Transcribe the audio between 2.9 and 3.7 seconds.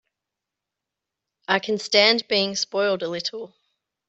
a little.